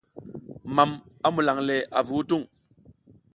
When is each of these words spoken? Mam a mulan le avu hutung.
Mam 0.75 0.91
a 1.25 1.27
mulan 1.33 1.59
le 1.67 1.75
avu 1.99 2.13
hutung. 2.17 2.45